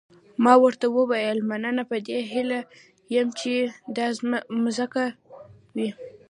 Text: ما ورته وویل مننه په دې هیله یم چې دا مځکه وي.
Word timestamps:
ما 0.43 0.53
ورته 0.63 0.85
وویل 0.97 1.37
مننه 1.49 1.83
په 1.89 1.97
دې 2.07 2.17
هیله 2.31 2.59
یم 3.15 3.27
چې 3.39 3.53
دا 3.95 4.07
مځکه 4.63 5.03
وي. 5.77 5.89